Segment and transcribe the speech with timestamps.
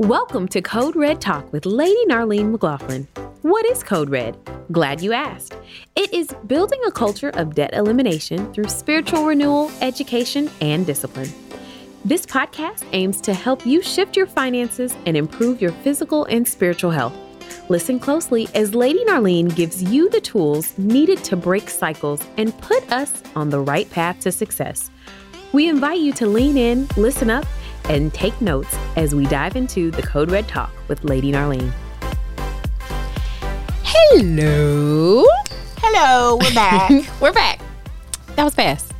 [0.00, 3.06] Welcome to Code Red Talk with Lady Narlene McLaughlin.
[3.42, 4.34] What is Code Red?
[4.72, 5.54] Glad you asked.
[5.94, 11.28] It is building a culture of debt elimination through spiritual renewal, education, and discipline.
[12.02, 16.92] This podcast aims to help you shift your finances and improve your physical and spiritual
[16.92, 17.14] health.
[17.68, 22.90] Listen closely as Lady Narlene gives you the tools needed to break cycles and put
[22.90, 24.90] us on the right path to success.
[25.52, 27.44] We invite you to lean in, listen up,
[27.90, 31.72] and take notes as we dive into the Code Red Talk with Lady Narlene.
[33.82, 35.26] Hello.
[35.78, 36.90] Hello, we're back.
[37.20, 37.60] we're back.
[38.36, 38.92] That was fast.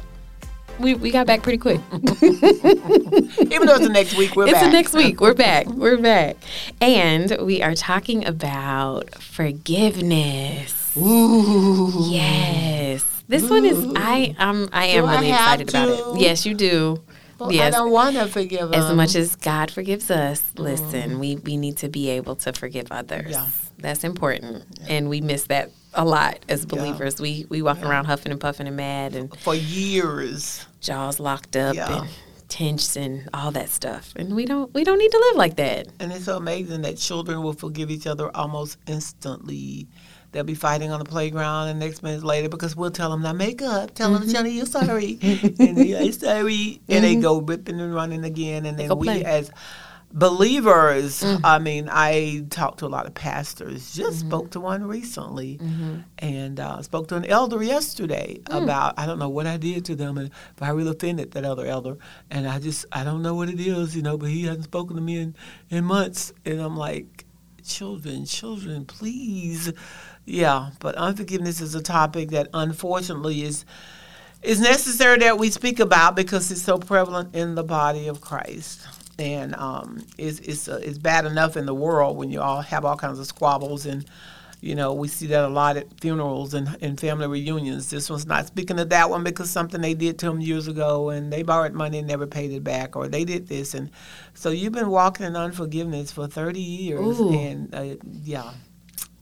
[0.80, 1.80] We, we got back pretty quick.
[1.92, 4.62] Even though it's the next week, we're it's back.
[4.62, 5.20] It's the next week.
[5.20, 5.66] We're back.
[5.68, 6.36] We're back.
[6.80, 10.96] And we are talking about forgiveness.
[10.96, 11.92] Ooh.
[12.08, 13.04] Yes.
[13.28, 16.20] This one is I um I am Do I really have excited about it.
[16.20, 17.00] Yes, you do.
[17.40, 17.74] Well, yes.
[17.74, 18.96] I don't want to forgive as them.
[18.96, 20.62] much as God forgives us, mm-hmm.
[20.62, 23.30] listen, we, we need to be able to forgive others.
[23.30, 23.46] Yeah.
[23.78, 24.64] That's important.
[24.88, 27.20] And we miss that a lot as believers.
[27.20, 30.66] We we walk around huffing and puffing and mad and For years.
[30.80, 32.02] jaws locked up Yeah.
[32.02, 32.10] and
[32.48, 34.12] tense and all that stuff.
[34.16, 35.88] And we don't we don't need to live like that.
[35.98, 39.88] And it's so amazing that children will forgive each other almost instantly.
[40.32, 43.32] They'll be fighting on the playground, and next minute later, because we'll tell them, now
[43.32, 44.30] make up, tell them, mm-hmm.
[44.30, 45.18] Johnny, you're sorry.
[45.22, 46.80] and they sorry.
[46.88, 48.66] And they go ripping and running again.
[48.66, 49.24] And then we, play.
[49.24, 49.50] as
[50.12, 51.40] believers, mm.
[51.44, 54.28] I mean, I talked to a lot of pastors, just mm-hmm.
[54.28, 55.98] spoke to one recently, mm-hmm.
[56.18, 58.62] and uh, spoke to an elder yesterday mm.
[58.62, 61.44] about, I don't know what I did to them, and if I really offended that
[61.44, 61.96] other elder.
[62.30, 64.96] And I just, I don't know what it is, you know, but he hasn't spoken
[64.96, 65.34] to me in,
[65.70, 66.32] in months.
[66.44, 67.24] And I'm like,
[67.64, 69.72] children, children, please.
[70.30, 73.64] Yeah, but unforgiveness is a topic that unfortunately is
[74.42, 78.86] is necessary that we speak about because it's so prevalent in the body of Christ.
[79.18, 82.84] And um, it's it's, uh, it's bad enough in the world when you all have
[82.84, 84.06] all kinds of squabbles and
[84.60, 87.90] you know we see that a lot at funerals and, and family reunions.
[87.90, 91.10] This one's not speaking of that one because something they did to them years ago
[91.10, 93.90] and they borrowed money and never paid it back or they did this and
[94.34, 97.34] so you've been walking in unforgiveness for 30 years Ooh.
[97.34, 98.52] and uh, yeah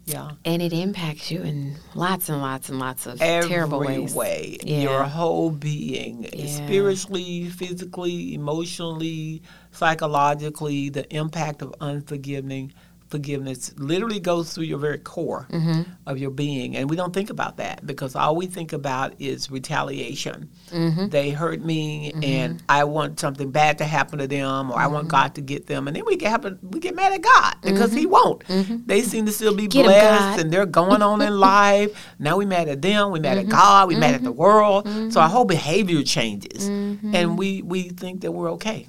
[0.08, 4.14] yeah And it impacts you in lots and lots and lots of every terrible ways.
[4.14, 4.80] way, Yeah.
[4.82, 6.46] your whole being, Yeah.
[6.46, 9.42] spiritually, physically, emotionally,
[9.72, 12.72] psychologically, the impact of unforgiving
[13.10, 15.82] forgiveness literally goes through your very core Mm-hmm.
[16.06, 19.50] of your being and we don't think about that because all we think about is
[19.50, 21.08] retaliation Mm-hmm.
[21.08, 24.94] they hurt me and i want something bad to happen to them or i Mm-hmm.
[24.94, 27.54] want god to get them and then we get happen, we get mad at god
[27.62, 28.44] because he won't
[28.86, 29.78] they seem to still be Mm-hmm.
[29.78, 30.40] Get blessed God.
[30.40, 31.90] and they're going on in life.
[32.18, 33.48] Now we mad at them, we mad Mm-hmm.
[33.48, 34.88] at God, we mad at the world.
[35.12, 38.86] So our whole behavior changes, and we we think that we're okay.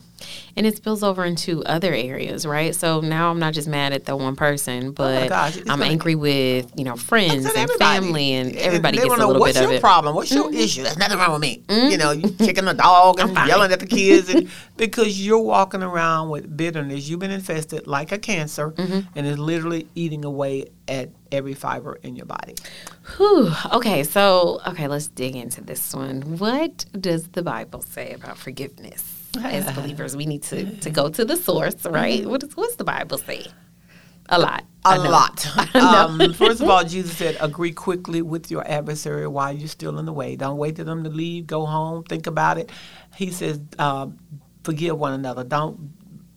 [0.56, 2.76] And it spills over into other areas, right?
[2.76, 6.16] So now I'm not just mad at the one person, but Oh gosh, I'm angry
[6.16, 9.54] with, you know, friends and family and And everybody they gets a know, little What's
[9.58, 9.76] bit of your it.
[9.78, 9.82] Mm-hmm.
[9.82, 10.16] problem?
[10.16, 10.84] What's your issue?
[10.84, 11.64] There's nothing wrong with me.
[11.70, 15.84] You know, you kicking the dog and yelling at the kids, and because you're walking
[15.84, 19.00] around with bitterness, you've been infested like a cancer, Mm-hmm.
[19.16, 22.56] and it's literally eating away at every fiber in your body.
[23.18, 23.52] Whew.
[23.74, 26.22] Okay, so okay, let's dig into this one.
[26.40, 29.19] What does the Bible say about forgiveness?
[29.38, 32.26] As believers, we need to, to go to the source, right?
[32.26, 33.48] What does what's the Bible say?
[34.30, 34.64] A lot.
[34.86, 35.48] A lot.
[35.76, 40.06] Um, first of all, Jesus said, agree quickly with your adversary while you're still in
[40.06, 40.36] the way.
[40.36, 41.48] Don't wait for them to leave.
[41.48, 42.04] Go home.
[42.04, 42.72] Think about it.
[43.16, 44.18] He says, um,
[44.64, 45.44] forgive one another.
[45.44, 45.92] Don't,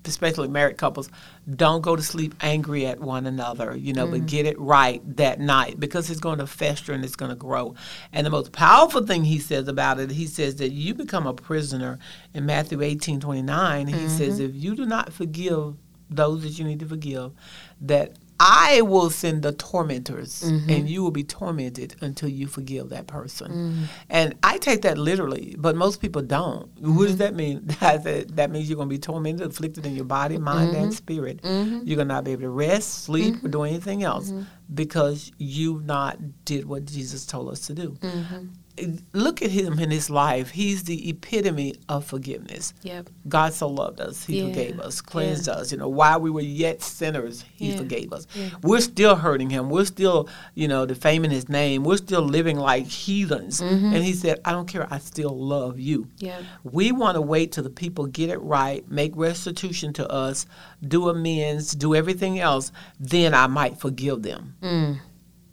[0.05, 1.11] especially married couples,
[1.51, 4.27] don't go to sleep angry at one another, you know, but mm-hmm.
[4.27, 7.75] get it right that night because it's going to fester and it's going to grow.
[8.13, 11.35] And the most powerful thing he says about it, he says that you become a
[11.35, 11.99] prisoner.
[12.33, 14.45] In Matthew 18 29, he says, mm-hmm.
[14.45, 15.75] if you do not forgive
[16.09, 17.33] those that you need to forgive,
[17.81, 18.13] that
[18.45, 20.69] I will send the tormentors mm-hmm.
[20.69, 23.53] and you will be tormented until you forgive that person.
[23.53, 23.85] Mm.
[24.11, 26.69] And I take that literally, but most people don't.
[26.81, 27.19] What does mm-hmm.
[27.19, 27.71] that mean?
[27.83, 30.87] That, that, that means you're going to be tormented, afflicted in your body, mind, and
[30.87, 30.91] mm-hmm.
[30.91, 31.41] spirit.
[31.43, 34.33] You're going to not be able to rest, sleep, or do anything else
[34.73, 37.97] because you not did what Jesus told us to do.
[39.13, 40.51] Look at him in his life.
[40.51, 42.73] He's the epitome of forgiveness.
[42.83, 43.11] Yep.
[43.29, 44.49] God so loved us, He Yeah.
[44.49, 45.71] forgave us, cleansed us.
[45.73, 47.77] You know, while we were yet sinners, He Yeah.
[47.77, 48.27] forgave us.
[48.63, 49.69] We're still hurting Him.
[49.69, 51.85] We're still, you know, defaming His name.
[51.85, 53.61] We're still living like heathens.
[53.61, 53.93] Mm-hmm.
[53.95, 54.87] And He said, I don't care.
[54.91, 56.09] I still love you.
[56.19, 56.43] Yep.
[56.65, 60.47] We want to wait till the people get it right, make restitution to us,
[60.87, 62.73] do amends, do everything else.
[62.99, 64.55] Then I might forgive them.
[64.63, 64.99] Mm.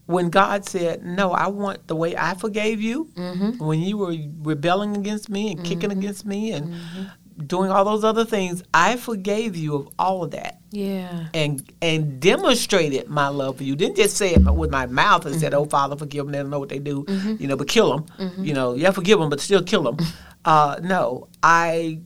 [0.10, 3.64] When God said, No, I want the way I forgave you, Mm-hmm.
[3.64, 6.00] when you were rebelling against me and kicking mm-hmm.
[6.00, 7.46] against me and mm-hmm.
[7.46, 10.62] doing all those other things, I forgave you of all of that.
[10.72, 11.28] Yeah.
[11.36, 13.76] And and demonstrated my love for you.
[13.76, 15.62] Didn't just say it with my mouth and said, mm-hmm.
[15.62, 16.32] "Oh Father, forgive them.
[16.32, 17.06] They don't know what they do."
[17.40, 18.34] You know, but kill them.
[18.44, 19.98] You know, yeah, forgive them, but still kill them.
[20.46, 22.00] Uh, no, I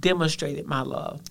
[0.00, 1.22] demonstrated my love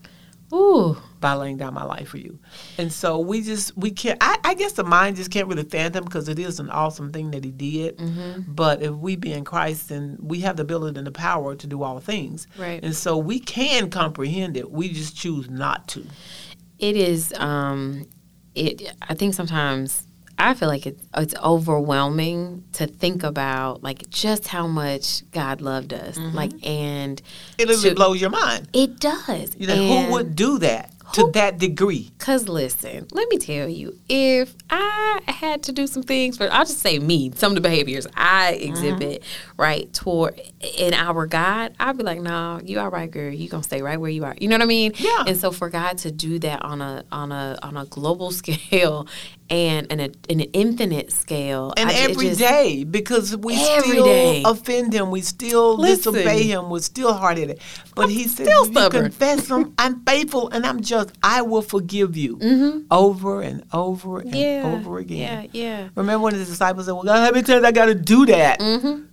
[0.54, 0.98] Ooh.
[1.20, 2.40] by laying down my life for you.
[2.78, 4.18] And so we just we can't.
[4.22, 7.32] I, I guess the mind just can't really fathom because it is an awesome thing
[7.32, 7.98] that he did.
[7.98, 8.54] Mm-hmm.
[8.54, 11.68] But if we be in Christ, then we have the ability and the power to
[11.68, 12.48] do all things.
[12.58, 12.84] Right.
[12.84, 14.72] And so we can comprehend it.
[14.72, 16.06] We just choose not to.
[16.80, 17.34] It is.
[17.38, 18.08] Um,
[18.56, 18.94] it.
[19.02, 24.68] I think sometimes I feel like it's it's overwhelming to think about like just how
[24.68, 26.18] much God loved us.
[26.18, 26.36] Mm-hmm.
[26.36, 27.22] Like and
[27.58, 28.70] It literally to- blows your mind.
[28.74, 29.56] it does.
[29.58, 32.10] You know, who would do that to that degree?
[32.20, 36.64] Cause listen, let me tell you, if I had to do some things for, I'll
[36.64, 38.70] just say me, some of the behaviors I mm-hmm.
[38.70, 39.24] exhibit,
[39.58, 40.40] right, toward
[40.78, 44.00] in our God, I'd be like, no, you all right, girl, you gonna stay right
[44.00, 44.36] where you are.
[44.40, 44.94] You know what I mean?
[44.96, 45.26] Yeah.
[45.28, 49.06] And so for God to do that on a on a on a global scale
[49.52, 54.06] and and a, in an infinite scale, And I- every just- day, because we still
[54.06, 54.42] day.
[54.46, 56.14] offend him, we still Listen.
[56.14, 57.60] disobey him, we're still hard at it.
[57.94, 62.16] But he said, still you confess him, I'm faithful and I'm just, I will forgive
[62.16, 62.40] you
[62.90, 64.36] over and over and Mm-hmm.
[64.36, 65.50] yeah, over again.
[65.54, 65.90] Yeah, yeah.
[65.96, 68.62] Remember when the disciples said, Well, God, how many times I got to do that?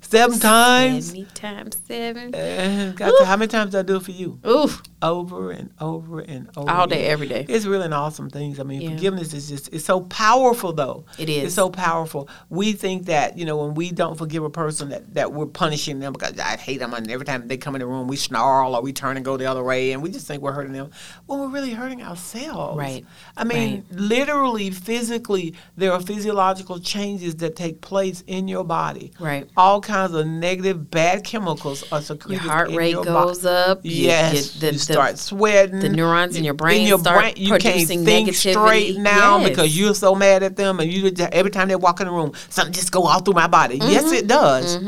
[0.08, 1.06] Seven times?
[1.06, 2.34] Seventy times seven.
[2.34, 4.40] Uh, God how many times do I do it for you?
[4.46, 6.70] Oof, Over and over and over.
[6.70, 7.44] all day, every day.
[7.46, 8.58] It's really an awesome thing.
[8.58, 8.90] I mean, Yeah.
[8.94, 11.05] forgiveness is just it's so powerful though.
[11.19, 11.44] It is.
[11.44, 12.26] It's so powerful.
[12.49, 16.00] We think that, you know, when we don't forgive a person that, that we're punishing
[16.00, 18.75] them because I hate them and every time they come in the room we snarl
[18.75, 20.90] or we turn and go the other way and we just think we're hurting them.
[21.26, 22.78] When we're really hurting ourselves.
[22.78, 23.04] Right.
[23.37, 29.12] I mean, literally, physically, there are physiological changes that take place in your body.
[29.20, 29.46] Right.
[29.54, 32.40] All kinds of negative, bad chemicals are Your secreted.
[32.42, 33.80] heart in rate your goes up.
[33.84, 35.80] you- Yes, you- the- you the- start sweating.
[35.80, 38.52] the neurons in your brain your start brain, you can't producing think negativity.
[38.52, 39.48] straight now Yes.
[39.50, 42.12] because you're so mad at them, and you just- every time they walk in the
[42.12, 43.78] room, something just go all through my body.
[43.78, 43.90] Mm-hmm.
[43.90, 44.78] Yes, it does.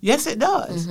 [0.00, 0.88] Yes, it does.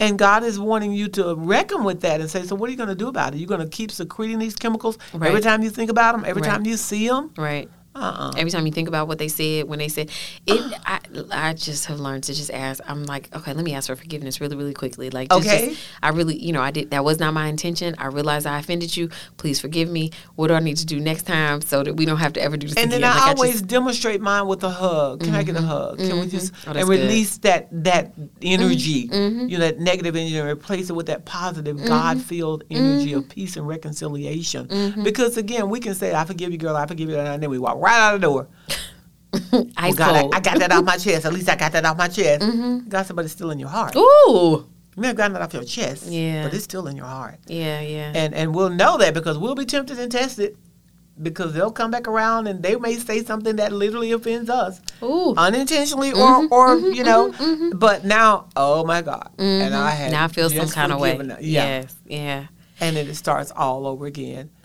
[0.00, 2.76] And God is wanting you to reckon with that and say, so what are you
[2.76, 3.38] going to do about it?
[3.38, 6.50] You're going to keep secreting these chemicals every time you think about them, every Right.
[6.50, 7.30] time you see them.
[7.36, 7.68] Right.
[7.94, 8.32] Uh-uh.
[8.36, 10.10] Every time you think about what they said, when they said
[10.46, 11.00] it, I,
[11.30, 12.82] I just have learned to just ask.
[12.86, 15.10] I'm like, okay, let me ask for forgiveness really, really quickly.
[15.10, 15.68] Like, just, Okay.
[15.68, 16.90] just- I really, you know, I did.
[16.90, 17.94] That was not my intention.
[17.98, 19.10] I realize I offended you.
[19.36, 20.10] Please forgive me.
[20.34, 22.56] What do I need to do next time so that we don't have to ever
[22.56, 22.94] do this And again?
[22.94, 25.20] And then I Like, always just- demonstrate mine with a hug.
[25.20, 25.68] Can I get a mm-hmm.
[25.68, 25.98] hug?
[25.98, 26.30] Can we mm-hmm.
[26.30, 26.88] just Oh, and good.
[26.88, 28.12] release that that
[28.42, 29.14] energy, mm-hmm.
[29.14, 29.48] mm-hmm.
[29.48, 33.56] you know, that negative energy, and replace it with that positive God-filled energy of peace
[33.56, 34.66] and reconciliation?
[34.66, 35.02] Mm-hmm.
[35.04, 36.76] Because again, we can say, "I forgive you, girl.
[36.76, 38.48] I forgive you," and then we walk right out of the door.
[39.52, 40.36] Well, ice God, I.
[40.36, 41.24] I got that off my chest.
[41.26, 42.42] At least I got that off my chest.
[42.42, 42.88] Mm-hmm.
[42.88, 43.94] God said, but it's still in your heart.
[43.96, 44.66] Ooh.
[44.96, 46.44] You may have gotten it off your chest, Yeah.
[46.44, 47.40] but it's still in your heart.
[47.48, 48.12] Yeah, yeah.
[48.14, 50.56] And and we'll know that because we'll be tempted and tested
[51.20, 55.32] because they'll come back around and they may say something that literally offends us Ooh.
[55.36, 57.32] unintentionally or Mm-hmm, or you know
[57.76, 61.16] but now oh my god and i had now I feel some kind of way.
[61.16, 61.94] yeah Yes.
[62.04, 62.46] Yeah.
[62.80, 64.50] and then it starts all over again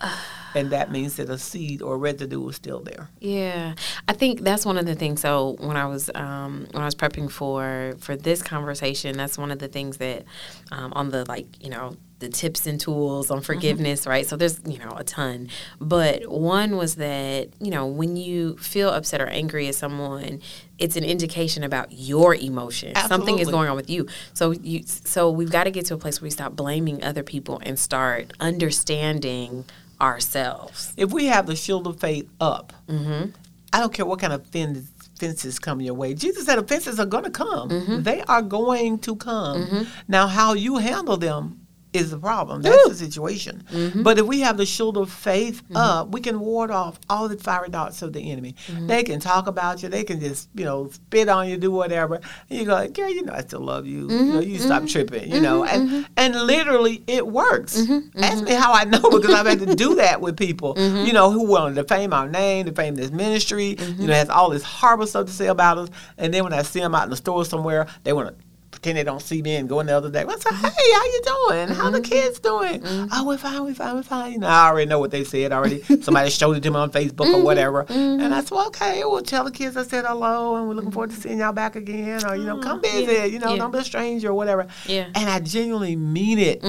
[0.54, 3.74] and that means that a seed or residue is still there Yeah,
[4.08, 5.20] I think that's one of the things.
[5.20, 9.50] So when I was um, when I was prepping for for this conversation, that's one
[9.50, 10.24] of the things that
[10.72, 14.26] um, on the like you know the tips and tools on forgiveness, right?
[14.26, 15.48] So there's you know a ton,
[15.80, 20.40] but one was that you know when you feel upset or angry at someone,
[20.78, 22.94] it's an indication about your emotion.
[22.94, 24.06] Something is going on with you.
[24.34, 27.22] So you so we've got to get to a place where we stop blaming other
[27.22, 29.64] people and start understanding
[30.00, 30.92] ourselves.
[30.96, 33.30] if we have the shield of faith up Mm-hmm.
[33.72, 34.88] i don't care what kind of fence,
[35.18, 38.02] fences come your way jesus said offenses are going to come Mm-hmm.
[38.02, 41.59] they are going to come now how you handle them
[41.92, 42.62] is the problem.
[42.62, 43.64] That's the situation.
[43.72, 44.02] Mm-hmm.
[44.04, 47.36] but if we have the shield of faith up we can ward off all the
[47.36, 48.54] fiery darts of the enemy.
[48.68, 48.86] Mm-hmm.
[48.86, 49.88] they can talk about you.
[49.88, 52.16] They can just you know spit on you do whatever.
[52.48, 54.08] And you go girl you know i still love you.
[54.10, 54.66] You know you Mm-hmm.
[54.66, 55.64] stop tripping you know?
[55.64, 57.76] And and literally it works.
[57.80, 58.22] Mm-hmm.
[58.22, 61.06] ask me how i know because i've had to do that with people Mm-hmm.
[61.06, 64.00] you know who want to defame our name defame this ministry Mm-hmm.
[64.02, 65.88] you know has all this horrible stuff to say about us.
[66.18, 68.34] And then when i see them out in the store somewhere they want to
[68.70, 70.20] pretend they don't see me and go in the other day.
[70.20, 70.64] I say, Mm-hmm.
[70.64, 71.68] hey, how you doing?
[71.76, 72.82] How the kids doing?
[73.12, 74.32] Oh, we're fine, we're fine, we're fine.
[74.32, 75.82] You know, I already know what they said already.
[76.02, 77.34] Somebody showed it to me on Facebook Mm-hmm.
[77.34, 77.84] or whatever.
[77.88, 80.90] And I said, well, okay, we'll tell the kids I said hello and we're looking
[80.92, 82.24] forward to seeing y'all back again.
[82.24, 83.56] Or, you know, come visit, you know, Mm-hmm.
[83.56, 83.56] Yeah.
[83.56, 84.66] don't be a stranger or whatever.
[84.86, 85.08] Yeah.
[85.14, 86.60] And I genuinely mean it.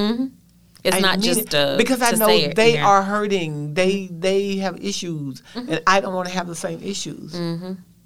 [0.83, 2.87] It's I not just uh, because I know they yeah.
[2.87, 3.75] are hurting.
[3.75, 7.35] They they have issues, and I don't want to have the same issues.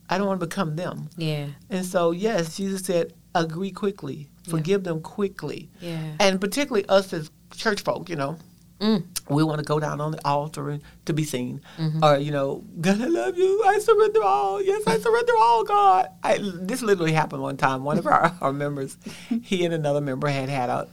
[0.10, 1.10] I don't want to become them.
[1.18, 5.70] Yeah, And so, yes, Jesus said, agree quickly, forgive them quickly.
[5.82, 8.38] yeah, And particularly us as church folk, you know.
[8.82, 9.06] Mm.
[9.30, 12.04] We want to go down on the altar and to be seen, Mm-hmm.
[12.04, 13.64] or you know, God, I love you.
[13.66, 14.62] I surrender all.
[14.62, 16.10] Yes, I surrender all, God.
[16.22, 17.84] I, this literally happened one time.
[17.86, 18.98] One of our, our members,
[19.44, 20.88] he and another member had had a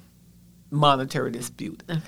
[0.71, 2.00] monetary dispute, Okay.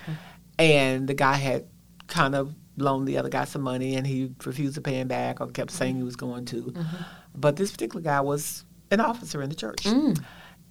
[0.57, 1.65] and the guy had
[2.07, 5.41] kind of loaned the other guy some money, and he refused to pay him back,
[5.41, 6.63] or kept saying he was going to.
[6.63, 6.79] Mm-hmm.
[6.79, 7.03] Mm-hmm.
[7.35, 9.83] But this particular guy was an officer in the church.
[9.83, 10.23] Mm.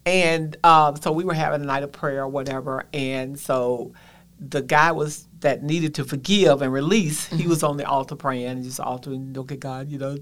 [0.06, 2.84] And um, so we were having a night of prayer or whatever.
[2.92, 3.94] And so
[4.38, 7.48] the guy was that needed to forgive and release, he mm-hmm.
[7.48, 10.16] was on the altar praying and just altering, look at God, you know.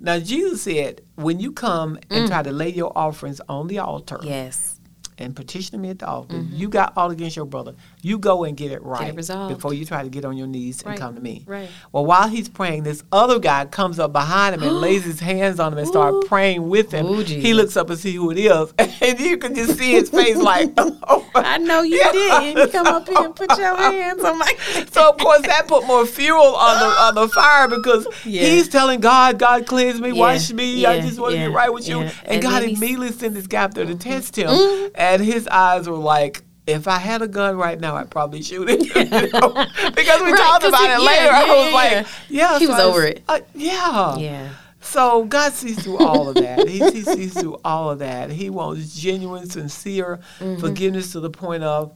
[0.00, 2.28] Now, Jesus said, when you come and mm.
[2.28, 4.80] try to lay your offerings on the altar Yes.
[5.18, 7.74] and petition me at the altar, you got all against your brother.
[8.02, 9.54] You go and get it right resolved.
[9.54, 11.44] before you try to get on your knees Right, and come to me.
[11.46, 11.68] right.
[11.92, 15.60] Well, while he's praying, this other guy comes up behind him and lays his hands
[15.60, 16.22] on him and start Ooh.
[16.26, 17.06] praying with him.
[17.06, 20.08] Ooh, he looks up and see who it is, and you can just see his
[20.10, 21.26] face like, oh.
[21.34, 22.12] I know you Yeah.
[22.12, 22.56] did.
[22.58, 24.52] You come up here and put your hands on my.
[24.92, 28.42] So of course that put more fuel on the on the fire because Yeah.
[28.46, 31.72] he's telling God, God cleanse me, Yeah, wash me, I just want to get right
[31.72, 32.00] with you.
[32.00, 34.88] And, And God immediately sent this guy up there to test him, Mm-hmm.
[34.96, 36.42] and his eyes were like.
[36.72, 38.80] If I had a gun right now, I'd probably shoot it.
[38.96, 39.48] You know?
[39.94, 41.24] because we Right, talked about it yeah, later.
[41.24, 42.58] yeah, I was like, yeah.
[42.58, 43.22] He so was over it.
[43.28, 44.16] uh, yeah.
[44.16, 44.48] Yeah.
[44.82, 46.66] So God sees through all of that.
[46.66, 48.30] He, he sees through all of that.
[48.30, 50.60] He wants genuine, sincere Mm-hmm.
[50.60, 51.94] forgiveness to the point of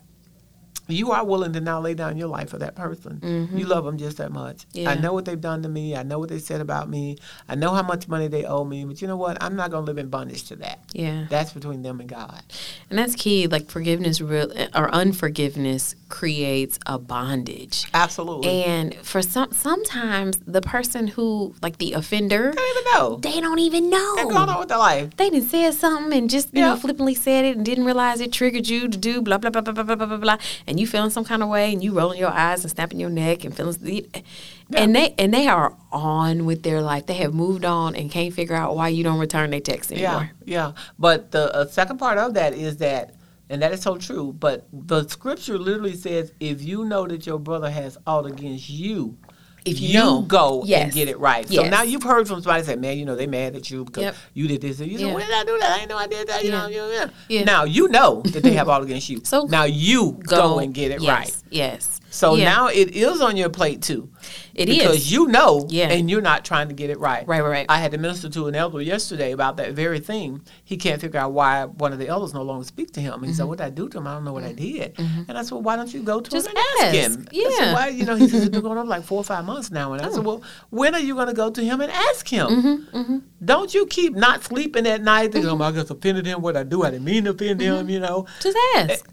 [0.92, 3.20] you are willing to now lay down your life for that person.
[3.22, 3.56] Mm-hmm.
[3.56, 4.66] You love them just that much.
[4.72, 4.90] Yeah.
[4.90, 5.96] I know what they've done to me.
[5.96, 7.16] I know what they said about me.
[7.48, 8.84] I know how much money they owe me.
[8.84, 9.42] But you know what?
[9.42, 10.80] I'm not going to live in bondage to that.
[10.92, 11.26] Yeah.
[11.30, 12.42] That's between them and God.
[12.90, 13.46] And that's key.
[13.46, 17.86] Like forgiveness real, or unforgiveness creates a bondage.
[17.94, 18.64] Absolutely.
[18.64, 23.16] And for some, sometimes the person who, like the offender, they don't even know.
[23.16, 24.16] They don't even know.
[24.16, 25.16] They're going on with their life.
[25.16, 26.70] They didn't say something and just, you yeah.
[26.70, 29.62] know, flippantly said it and didn't realize it triggered you to do blah, blah, blah,
[29.62, 30.36] blah, blah, blah, blah, blah.
[30.66, 32.98] And and you feeling some kind of way and you rolling your eyes and snapping
[32.98, 34.10] your neck and feeling
[34.72, 38.34] and they and they are on with their life they have moved on and can't
[38.34, 40.82] figure out why you don't return their text anymore Yeah, yeah.
[40.98, 43.14] But the uh, second part of that is that,
[43.48, 44.32] and that is so true.
[44.32, 49.16] But the scripture literally says, if you know that your brother has aught against you,
[49.64, 50.20] If you know.
[50.22, 51.48] go and get it right.
[51.48, 54.02] So now you've heard from somebody say, "Man, you know they mad at you because
[54.02, 54.16] Yep.
[54.34, 55.06] you did this." And you Yeah.
[55.06, 55.70] said, "When did I do that?
[55.70, 56.58] I didn't know I did that." You Yeah.
[56.62, 57.44] know, you know, yeah.
[57.44, 59.20] Now you know that they have all against you.
[59.24, 61.36] So now you go, and get it yes, right.
[61.50, 62.44] yes So Yeah.
[62.44, 64.08] now it is on your plate too.
[64.54, 64.76] It is.
[64.78, 65.88] because you know, Yeah.
[65.90, 67.26] and you're not trying to get it right.
[67.26, 67.66] Right, right, right.
[67.68, 70.40] I had to minister to an elder yesterday about that very thing.
[70.64, 73.14] He can't figure out why one of the elders no longer speak to him.
[73.14, 74.06] And he said, "What did I do to him?
[74.06, 76.30] I don't know what I did." And I said, well, "Why don't you go to
[76.30, 76.36] Mm-hmm.
[76.36, 76.94] Just him and ask, ask.
[76.94, 77.72] him?" I said, Yeah.
[77.74, 79.92] "Why?" You know, he said, "It's been going on like four or five months now."
[79.92, 80.12] And I Oh.
[80.12, 80.40] said, "Well,
[80.70, 82.46] when are you going to go to him and ask him?
[82.46, 86.40] Mm-hmm, Don't you keep not sleeping at night thinking, "Oh, I just offended him.
[86.42, 86.84] What I do?
[86.84, 87.74] I didn't mean to offend Mm-hmm.
[87.80, 88.26] him." You know?
[88.40, 89.04] just ask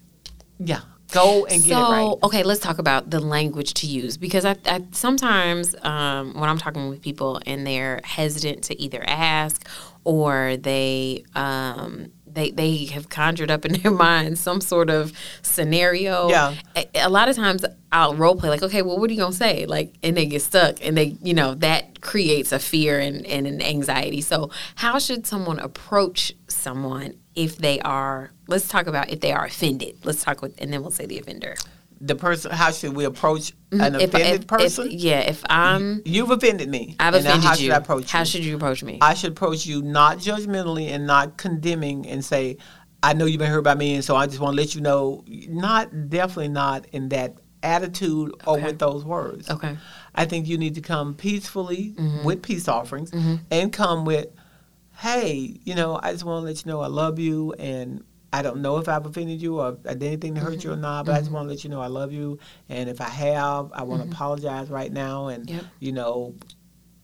[0.60, 0.80] Yeah.
[1.12, 2.14] Go and get so, it right.
[2.24, 6.58] okay, let's talk about the language to use because I, I sometimes um, when I'm
[6.58, 9.68] talking with people and they're hesitant to either ask
[10.04, 15.12] or they um, they they have conjured up in their mind some sort of
[15.42, 16.28] scenario.
[16.28, 16.54] Yeah.
[16.76, 19.32] A, a lot of times I'll role play like, okay, well, what are you gonna
[19.32, 19.66] say?
[19.66, 23.46] Like, and they get stuck, and they, you know, that creates a fear and, and
[23.46, 24.22] an anxiety.
[24.22, 28.32] So, how should someone approach someone if they are?
[28.48, 30.04] Let's talk about if they are offended.
[30.04, 31.54] Let's talk with, and then we'll say the offender.
[32.04, 32.50] The person.
[32.50, 33.94] How should we approach an Mm-hmm.
[34.00, 34.86] If- offended if- person?
[34.88, 36.96] If, yeah, if I'm, You've offended me.
[36.98, 37.56] I've offended how you.
[37.66, 38.08] should I approach you?
[38.08, 38.24] how you?
[38.26, 38.98] should you approach me?
[39.00, 42.56] I should approach you not judgmentally and not condemning and say,
[43.04, 44.80] I know you've been hurt by me, and so I just want to let you
[44.80, 45.24] know.
[45.28, 48.66] Not definitely not in that attitude or Okay.
[48.66, 49.48] with those words.
[49.48, 49.76] okay.
[50.14, 52.24] I think you need to come peacefully Mm-hmm.
[52.24, 53.12] with peace offerings
[53.50, 54.26] and come with,
[54.98, 58.02] hey, you know, I just want to let you know I love you and
[58.32, 60.68] I don't know if I've offended you or I did anything to hurt Mm-hmm.
[60.68, 62.38] you or not, but I just want to let you know I love you.
[62.68, 65.28] And if I have, I want to apologize right now.
[65.28, 65.54] And, Mm-hmm.
[65.56, 65.64] Yep.
[65.80, 66.34] you know,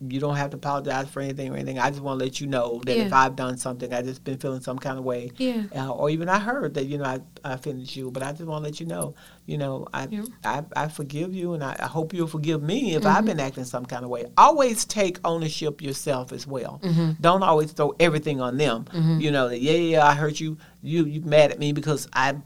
[0.01, 1.79] you don't have to apologize for anything or anything.
[1.79, 4.39] I just want to let you know that if I've done something, I just been
[4.39, 5.33] feeling some kind of way.
[5.39, 5.65] Yeah.
[5.75, 8.45] Uh, or even I heard that, you know, I, I offended you, but I just
[8.45, 9.15] want to let you know,
[9.47, 10.23] you know, I, Yeah.
[10.45, 13.17] I, I forgive you and I, I hope you'll forgive me if Mm-hmm.
[13.17, 14.27] I've been acting some kind of way.
[14.37, 16.81] Always take ownership yourself as well.
[16.85, 17.13] Mm-hmm.
[17.21, 18.85] Don't always throw everything on them.
[19.21, 20.59] You know, that, yeah, yeah, I hurt you.
[20.81, 22.37] You, you mad at me because I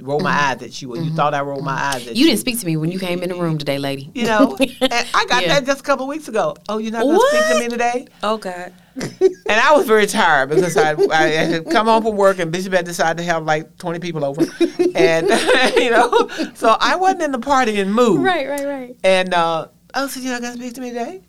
[0.00, 2.08] rolled my eyes at you or you thought I rolled my eyes at you.
[2.10, 2.16] Mm-hmm.
[2.18, 4.10] You didn't speak to me when you came in the room today, lady.
[4.14, 5.48] You know, I got Yeah.
[5.54, 6.54] that just a couple weeks ago.
[6.68, 8.06] Oh, you're not going to speak to me today?
[8.22, 8.72] Oh God.
[8.98, 12.72] And I was very tired because I, I had come home from work and Bishop
[12.72, 14.42] had decided to have like 20 people over.
[14.94, 15.28] And,
[15.76, 18.22] you know, so I wasn't in the partying mood.
[18.22, 18.96] Right, right, right.
[19.04, 21.22] And, uh, oh, so you're not going to speak to me today?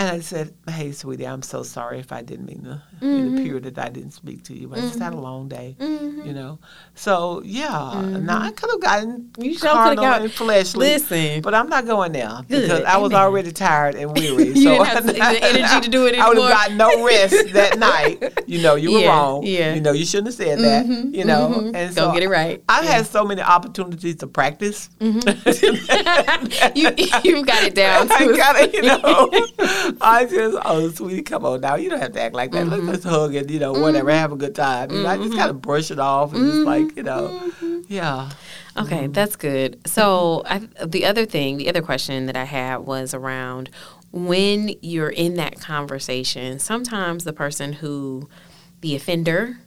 [0.00, 3.36] And I said, "Hey, sweetie, I'm so sorry if I didn't mean to Mm-hmm.
[3.36, 4.66] the period that I didn't speak to you.
[4.68, 6.58] But I just had a long day, you know.
[6.94, 9.42] So yeah, now I could have gotten Mm-hmm.
[9.42, 10.86] You carnal got- and fleshly.
[10.94, 11.40] Listen.
[11.42, 13.22] but I'm not going there because I was amen.
[13.22, 14.54] already tired and weary.
[14.54, 17.78] So didn't have the energy to do it I would have gotten no rest that
[17.78, 18.22] night.
[18.46, 19.42] You know, you were Yeah, wrong.
[19.44, 19.74] yeah.
[19.74, 20.86] You know, you shouldn't have said that.
[20.86, 21.74] You know, mhm.
[21.74, 22.62] and Go so get it right.
[22.68, 24.90] I've had so many opportunities to practice.
[25.00, 25.20] you
[27.24, 28.08] you got it down.
[28.10, 31.76] I a- gotta, you know, I just, oh, sweetie, come on now.
[31.76, 32.66] You don't have to act like that.
[32.66, 32.92] Let's mm-hmm.
[32.92, 33.82] just hug and, you know, mm-hmm.
[33.82, 34.90] whatever, have a good time.
[34.90, 35.60] You know, I just gotta mm-hmm.
[35.60, 37.52] brush it off and just like, you know,
[37.88, 38.30] yeah.
[38.76, 39.80] Okay, that's good.
[39.86, 43.70] So I, the other thing, the other question that I had was around
[44.12, 46.58] when you're in that conversation.
[46.58, 48.28] Sometimes the person who,
[48.80, 49.58] the offender,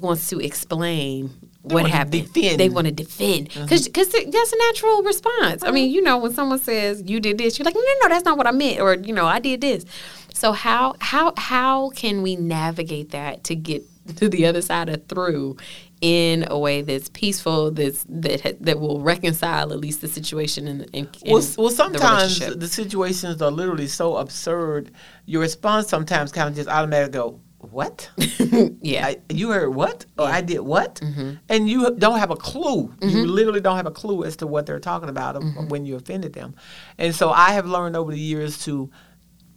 [0.00, 1.30] wants to explain
[1.66, 2.28] what wanna happened.
[2.32, 3.62] They want to defend mm-hmm.
[3.62, 5.62] because because that's a natural response.
[5.62, 5.94] I mean, mm-hmm.
[5.94, 8.38] you know, when someone says you did this, you're like, no, no, no, that's not
[8.38, 9.84] what I meant, or you know, I did this.
[10.32, 13.82] So how how how can we navigate that to get
[14.16, 15.56] to the other side of through
[16.00, 21.08] in a way that's peaceful, that's that that will reconcile at least the situation and
[21.24, 22.60] Well, well, sometimes relationship.
[22.60, 24.90] the, situations are literally so absurd.
[25.24, 27.40] Your response sometimes kind of just automatically go,
[27.72, 28.10] "What?
[28.80, 30.06] yeah, I, you heard what?
[30.18, 31.34] Or I did what?" Mm-hmm.
[31.48, 32.94] And you don't have a clue.
[33.00, 33.22] You mm-hmm.
[33.24, 35.68] literally don't have a clue as to what they're talking about of- mm-hmm.
[35.68, 36.54] when you offended them.
[36.98, 38.90] And so I have learned over the years to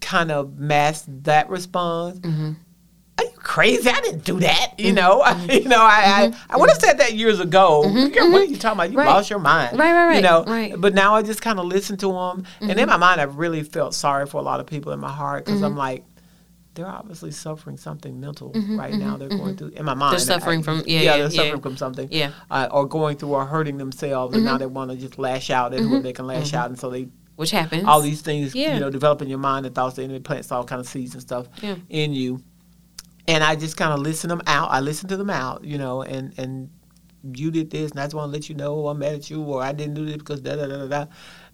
[0.01, 2.19] kind of mask that response.
[3.19, 3.89] Are you crazy?
[3.89, 4.75] I didn't do that.
[4.77, 7.81] You know, you know, I, I, I would have said that years ago.
[7.81, 8.91] What are you talking about?
[8.91, 9.07] You Right.
[9.07, 9.77] lost your mind.
[9.77, 10.15] Right, right, right.
[10.15, 10.73] You know, right.
[10.77, 13.63] but now I just kind of listen to them, and in my mind, I've really
[13.63, 16.05] felt sorry for a lot of people in my heart because I'm like,
[16.79, 19.11] they're obviously suffering something mental mm-hmm, right now.
[19.11, 19.57] Mm-hmm, they're going mm-hmm.
[19.57, 20.13] through in my mind.
[20.13, 21.43] They're suffering I- from- yeah, yeah, they're yeah.
[21.43, 22.07] suffering from something.
[22.09, 22.31] Yeah.
[22.49, 25.73] uh, or going through or hurting themselves, and now they want to just lash out
[25.73, 27.83] at whoever they can lash out, and so they which happens.
[27.85, 28.73] all these things, Yeah.
[28.75, 29.97] you know, develop in your mind and thoughts.
[29.97, 31.75] The enemy plants all kind of seeds and stuff Yeah.
[31.89, 32.41] in you.
[33.27, 34.71] And I just kind of listen them out.
[34.71, 36.69] I listen to them out, you know, and and
[37.35, 39.41] you did this, and I just want to let you know I'm mad at you,
[39.43, 41.05] or I didn't do this because da da da da da.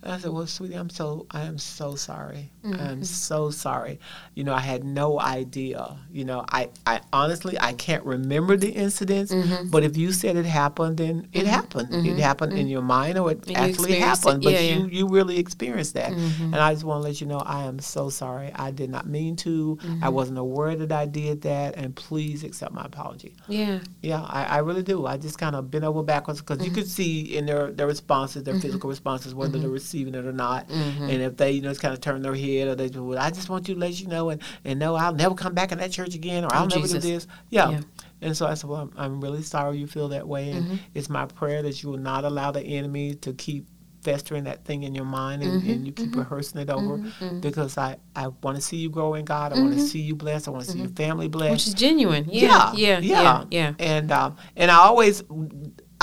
[0.05, 2.51] And I said, well, sweetie, I'm so I am so sorry.
[2.63, 2.79] Mm-hmm.
[2.79, 3.99] I'm so sorry.
[4.35, 5.97] You know, I had no idea.
[6.11, 9.69] You know, I I honestly I can't remember the incidents, mm-hmm.
[9.69, 11.47] but if you said it happened, then it mm-hmm.
[11.47, 12.07] happened.
[12.07, 14.27] It happened in your mind, or it you actually experienced it.
[14.27, 14.43] happened.
[14.43, 16.11] But Yeah, you you really experienced that.
[16.11, 18.51] And I just want to let you know I am so sorry.
[18.53, 19.79] I did not mean to.
[20.03, 21.75] I wasn't aware that I did that.
[21.77, 23.33] And please accept my apology.
[23.47, 25.07] yeah, Yeah, I, I really do.
[25.07, 28.43] I just kind of bent over backwards because you could see in their, their responses,
[28.43, 30.67] their physical responses, whether they're receiving it or not.
[30.67, 31.03] Mm-hmm.
[31.03, 33.17] And if they, you know, just kind of turn their head or they just, well,
[33.17, 35.71] I just want you to let you know and, and know I'll never come back
[35.71, 37.03] in that church again or oh, I'll Oh, never Jesus.
[37.03, 37.27] do this.
[37.49, 37.69] Yeah.
[37.69, 37.81] Yeah.
[38.21, 40.51] And so I said, well, I'm, I'm really sorry you feel that way.
[40.51, 40.75] And mm-hmm.
[40.93, 43.67] it's my prayer that you will not allow the enemy to keep
[44.01, 45.71] festering that thing in your mind and, mm-hmm.
[45.71, 47.03] and you keep rehearsing it over
[47.39, 49.51] because I, I want to see you grow in God.
[49.51, 50.47] I want to see you blessed.
[50.47, 52.27] I want to see your family blessed which is genuine.
[52.29, 53.73] Yeah, yeah, yeah, yeah.
[53.79, 55.23] and um, and I always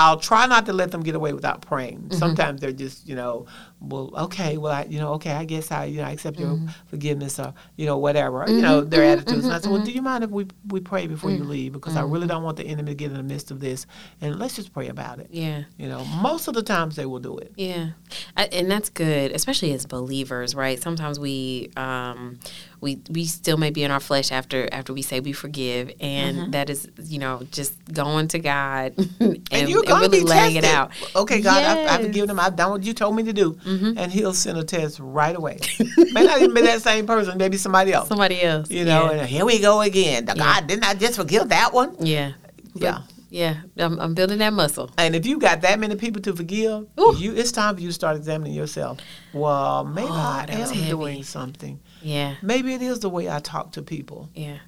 [0.03, 1.99] I'll try not to let them get away without praying.
[2.01, 2.19] Mm-hmm.
[2.19, 3.47] Sometimes they're just you know,
[3.81, 6.53] well, okay, well, I you know, okay, I guess I you know I accept your
[6.53, 6.69] Mm-hmm.
[6.93, 9.45] forgiveness or you know whatever you know their attitudes.
[9.45, 11.97] And I said, well, do you mind if we we pray before you leave because
[11.97, 13.87] I really don't want the enemy to get in the midst of this,
[14.21, 15.27] and let's just pray about it.
[15.33, 15.43] Mm-hmm.
[15.47, 15.63] Yeah.
[15.79, 17.53] You know, most of the times they will do it.
[17.57, 17.91] Yeah,
[18.37, 20.83] I, and that's good, especially as believers, right?
[20.83, 22.39] Sometimes we um,
[22.83, 26.53] we we still may be in our flesh after after we say we forgive, and
[26.53, 29.35] that is you know just going to God and, Mm-hmm.
[29.55, 30.65] And you're going really be laying tested.
[30.65, 30.91] it out.
[31.17, 31.91] Okay, God, I've, I've Yes.
[31.95, 32.07] Mm-hmm.
[32.07, 32.41] forgiven him.
[32.41, 35.59] I've done what you told me to do, and He'll send a test right away.
[36.13, 38.09] May not even be that same person, maybe somebody else.
[38.09, 40.25] Somebody else, You know, yeah, and here we go again.
[40.25, 41.95] God, didn't I just forgive that one?
[42.05, 42.33] yeah,
[42.75, 43.03] Yeah.
[43.31, 43.61] yeah.
[43.79, 44.91] I'm, I'm building that muscle.
[44.99, 47.15] And if you got that many people to forgive, Ooh.
[47.17, 48.99] you it's time for you to start examining yourself.
[49.33, 50.89] Well, maybe Oh, I am heavy.
[50.89, 51.79] doing something.
[52.03, 54.29] Yeah, Maybe it is the way I talk to people.
[54.35, 54.59] yeah,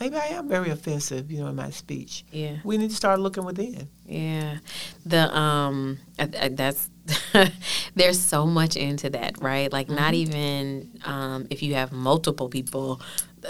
[0.00, 2.24] Maybe I am very offensive, you know, in my speech.
[2.32, 2.56] yeah.
[2.64, 3.88] We need to start looking within.
[4.06, 4.58] Yeah,
[5.04, 6.88] the um, I, I, that's
[7.94, 9.72] there's so much into that, right?
[9.72, 10.14] Like not Mm-hmm.
[10.14, 13.00] even um, if you have multiple people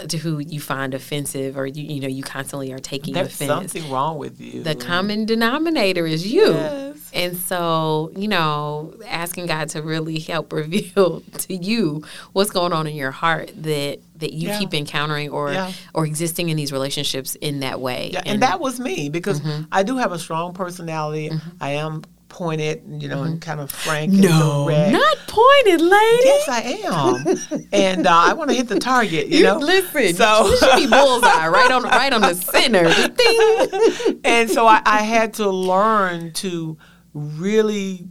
[0.07, 3.49] to who you find offensive, or you you know you constantly are taking There's offense.
[3.73, 4.63] something wrong with you.
[4.63, 6.53] The common denominator is you.
[6.53, 6.90] Yes.
[7.13, 12.87] And so, you know, asking God to really help reveal to you what's going on
[12.87, 14.59] in your heart that that you Yeah.
[14.59, 15.71] keep encountering or Yeah.
[15.93, 18.11] or existing in these relationships in that way.
[18.13, 19.63] Yeah, and, that was me because mm-hmm.
[19.71, 21.29] I do have a strong personality.
[21.29, 21.49] Mm-hmm.
[21.59, 23.49] I am pointed, you know, and mm-hmm.
[23.49, 24.93] kind of frank and direct.
[24.93, 26.23] not pointed, lady.
[26.23, 29.27] Yes, I am, and uh, I want to hit the target.
[29.27, 30.15] You, know, listen.
[30.15, 32.89] So you should be bullseye right on right on the center.
[34.23, 36.77] And so I, I had to learn to
[37.13, 38.07] really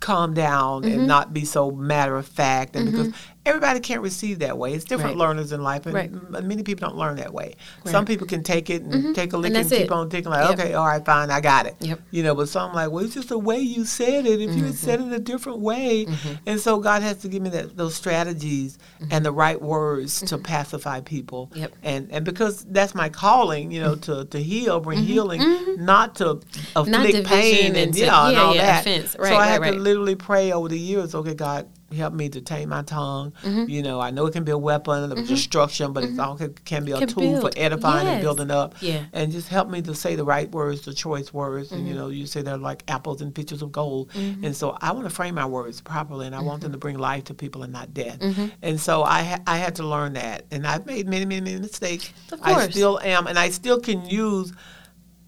[0.00, 0.98] calm down Mm-hmm.
[1.00, 3.12] and not be so matter of fact and because
[3.46, 4.72] everybody can't receive that way.
[4.72, 5.26] It's different Right.
[5.28, 6.10] learners in life, and Right.
[6.44, 7.54] many people don't learn that way.
[7.84, 7.92] Right.
[7.92, 9.90] Some people can take it and take a lick and, that's keep it.
[9.92, 10.58] on ticking, like, Yep.
[10.60, 11.76] okay, all right, fine, I got it.
[11.80, 12.00] Yep.
[12.10, 14.40] You know, but some like, well, it's just the way you said it.
[14.40, 14.66] If you Mm-hmm.
[14.66, 16.06] had said it a different way,
[16.46, 18.78] and so God has to give me that those strategies
[19.10, 21.48] and the right words to pacify people.
[21.52, 21.60] Mm-hmm.
[21.60, 21.70] Yep.
[21.70, 21.86] Mm-hmm.
[21.88, 25.42] And and because that's my calling, you know, to to heal, bring healing,
[25.84, 26.40] not to
[26.76, 28.80] afflict division pain and, and to- yeah, and all yeah, that.
[28.86, 29.12] offense.
[29.12, 31.14] so I right, have to literally pray over the years.
[31.14, 33.32] Okay, God, help me to tame my tongue.
[33.44, 36.84] You know, I know it can be a weapon of destruction, but it also can
[36.84, 37.04] be a Mm-hmm.
[37.06, 37.58] Can tool for build.
[37.58, 38.74] edifying and building up.
[38.80, 39.04] Yeah.
[39.12, 41.72] And just help me to say the right words, the choice words.
[41.72, 41.88] And Mm-hmm.
[41.88, 44.10] you know, you say they're like apples and pictures of gold.
[44.14, 46.72] And so I want to frame my words properly, and I want them Mm-hmm.
[46.74, 48.18] to bring life to people and not death.
[48.62, 51.60] And so I ha- I had to learn that, and I've made many many many
[51.60, 52.12] mistakes.
[52.32, 52.56] Of course.
[52.56, 54.52] I still am, and I still can use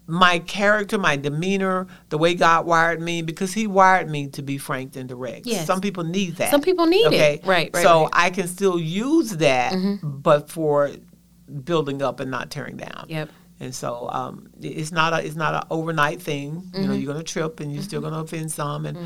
[0.07, 4.57] my character, my demeanor, the way God wired me, because He wired me to be
[4.57, 5.45] frank and direct.
[5.45, 5.67] Yes.
[5.67, 6.49] Some people need that.
[6.49, 7.45] Some people need it.
[7.45, 8.09] Right, right, So right.
[8.13, 10.91] I can still use that, but for
[11.63, 13.05] building up and not tearing down.
[13.09, 13.29] Yep.
[13.59, 16.53] And so um, it's not a it's not an overnight thing.
[16.53, 16.87] You Mm-hmm.
[16.87, 18.85] know, you're gonna trip and you're still gonna offend some.
[18.85, 18.97] And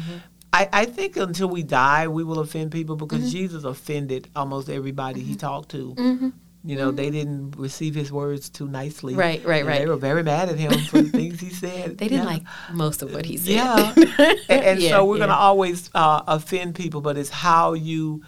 [0.54, 3.30] I, I think until we die, we will offend people because Mm-hmm.
[3.30, 6.34] Jesus offended almost everybody he talked to.
[6.64, 9.14] You know, they didn't receive his words too nicely.
[9.14, 9.20] Mm-hmm.
[9.20, 9.80] Right, right, right.
[9.80, 11.98] They were very mad at him for the things he said.
[11.98, 12.34] They didn't Yeah.
[12.34, 13.50] like most of what he said.
[13.56, 13.94] Yeah.
[13.98, 15.20] and and Yeah, so we're yeah.
[15.22, 18.22] going to always uh, offend people, but it's how you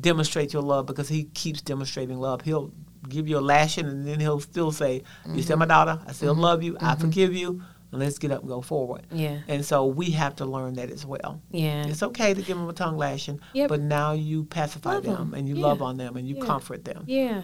[0.00, 2.40] demonstrate your love because he keeps demonstrating love.
[2.40, 2.72] He'll
[3.08, 6.00] give you a lashing and then he'll still say, You're still my daughter.
[6.06, 6.78] I still love you.
[6.80, 7.62] I forgive you.
[7.98, 9.06] Let's get up and go forward.
[9.12, 9.38] Yeah.
[9.48, 11.40] And so we have to learn that as well.
[11.50, 11.86] Yeah.
[11.86, 13.68] It's okay to give them a tongue lashing, Yep.
[13.68, 15.34] but now you pacify them, them 'em.
[15.34, 15.62] and you Yeah.
[15.66, 16.44] love on them and you Yeah.
[16.44, 17.04] comfort them.
[17.06, 17.42] Yeah,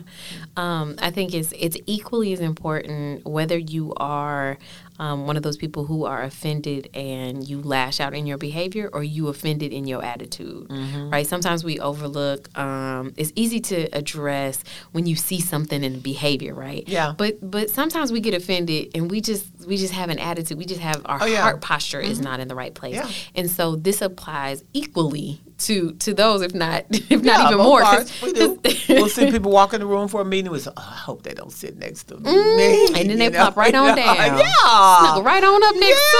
[0.57, 4.59] um, I think it's it's equally as important whether you are
[5.01, 8.91] um, one of those people who are offended and you lash out in your behavior,
[8.93, 10.69] or you offended in your attitude.
[10.69, 11.11] Mm-hmm.
[11.11, 11.27] Right?
[11.27, 12.41] Sometimes we overlook.
[12.57, 16.85] Um, it's easy to address when you see something in behavior, right?
[16.87, 17.15] Yeah.
[17.17, 20.59] But but sometimes we get offended and we just we just have an attitude.
[20.59, 21.43] We just have our Oh, yeah.
[21.43, 23.09] heart posture is not in the right place, Yeah.
[23.35, 27.81] and so this applies equally to to those, if not if Yeah, not even more.
[27.81, 27.81] more.
[27.83, 28.23] 'cause- parts.
[28.23, 28.59] We do.
[28.89, 30.51] we'll see people walk in the room for a meeting.
[30.53, 32.31] We say, oh, I hope they don't sit next to me.
[32.31, 33.39] Mm, and then they know?
[33.39, 34.17] plop right on down.
[34.17, 34.99] Yeah.
[35.01, 36.19] Snuggle right on up next to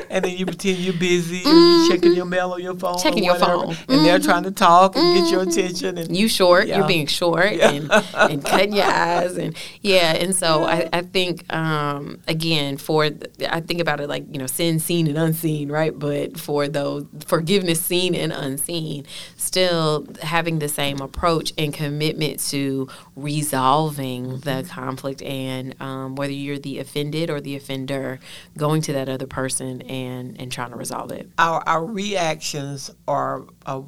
[0.00, 0.05] you.
[0.16, 2.94] And then you pretend you're busy and you're checking your mail on your phone.
[2.94, 3.76] or Checking your phone.
[3.88, 5.98] And they're trying to talk and get your attention.
[5.98, 6.78] And You short, Yeah.
[6.78, 11.52] you're being short and, and cutting your eyes and yeah, and so I, I think
[11.52, 15.70] um, again for th- I think about it like you know sin seen and unseen,
[15.70, 15.96] right?
[15.96, 19.04] But for those forgiveness seen and unseen,
[19.36, 26.58] still having the same approach and commitment to resolving the conflict and um, whether you're
[26.58, 28.18] the offended or the offender,
[28.56, 30.05] going to that other person and
[30.38, 31.30] and trying to resolve it.
[31.38, 33.82] our our reactions are uh,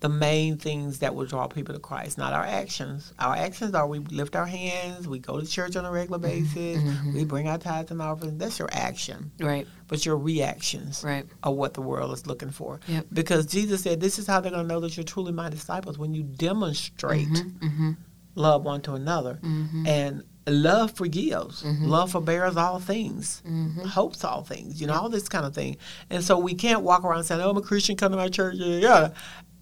[0.00, 3.12] the main things that will draw people to Christ, not our actions.
[3.18, 6.54] Our actions are we lift our hands, we go to church on a regular Mm-hmm.
[6.54, 8.38] basis, we bring our tithes and offerings.
[8.38, 9.30] That's your action.
[9.38, 9.66] Right.
[9.88, 11.26] But your reactions Right.
[11.42, 12.80] are what the world is looking for.
[12.88, 13.06] Yep.
[13.12, 15.98] Because Jesus said, This is how they're going to know that you're truly my disciples
[15.98, 17.90] when you demonstrate Mm-hmm.
[18.36, 19.38] love one to another.
[19.42, 21.86] And love forgives, Mm-hmm.
[21.86, 23.42] love forbears all things,
[23.86, 25.76] hopes all things, you know, all this kind of thing.
[26.10, 28.56] And so we can't walk around saying, Oh, I'm a Christian, come to my church,
[28.56, 29.08] yeah, yeah.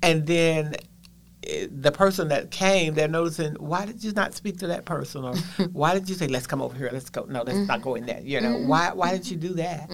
[0.03, 0.75] And then
[1.47, 5.25] eh, the person that came, they're noticing, why did you not speak to that person?
[5.25, 5.35] Or
[5.73, 7.25] why did you say, let's come over here, let's go?
[7.29, 8.21] No, let's not go in there.
[8.21, 9.91] You know, why, why did you do that?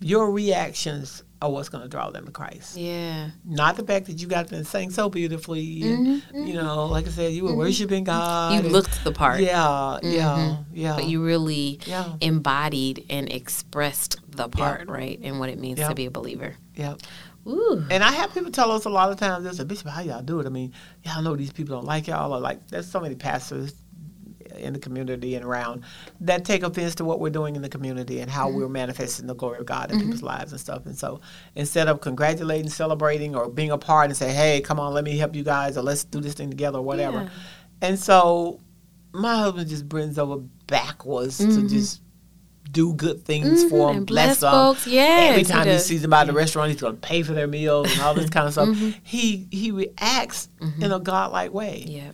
[0.00, 2.76] Your reactions are what's going to draw them to Christ.
[2.76, 3.30] Yeah.
[3.44, 5.82] Not the fact that you got them sang so beautifully.
[5.82, 6.46] And, mm-hmm, mm-hmm.
[6.46, 7.58] You know, like I said, you were mm-hmm.
[7.58, 8.54] worshiping God.
[8.54, 9.40] You and- looked the part.
[9.40, 10.94] Yeah, yeah, yeah.
[10.96, 12.14] But you really Yeah.
[12.20, 15.20] embodied and expressed the part, right?
[15.22, 15.88] And what it means Yeah.
[15.88, 16.56] to be a believer.
[16.74, 16.94] yeah.
[17.46, 17.84] Ooh.
[17.90, 20.22] And I have people tell us a lot of times, they say, Bishop, how y'all
[20.22, 20.46] do it?
[20.46, 22.32] I mean, y'all know these people don't like y'all.
[22.32, 23.74] Or like, there's so many pastors
[24.56, 25.84] in the community and around
[26.20, 28.58] that take offense to what we're doing in the community and how mm-hmm.
[28.58, 30.06] we're manifesting the glory of God in mm-hmm.
[30.06, 30.86] people's lives and stuff.
[30.86, 31.20] And so
[31.54, 35.16] instead of congratulating, celebrating, or being a part and say, hey, come on, let me
[35.16, 37.22] help you guys, or let's do this thing together, or whatever.
[37.22, 37.28] Yeah.
[37.88, 38.60] And so
[39.12, 41.68] my husband just brings over backwards to mm-hmm.
[41.68, 42.00] just
[42.70, 44.04] do good things for them, Mm-hmm.
[44.04, 44.52] bless bless them.
[44.52, 44.86] folks.
[44.86, 45.86] Yes, Every time he, does.
[45.86, 48.14] sees them out at the restaurant, he's going to pay for their meals and all
[48.14, 48.76] this kind of stuff.
[49.02, 50.48] He he reacts
[50.80, 51.84] in a godlike way.
[51.86, 52.10] Yeah.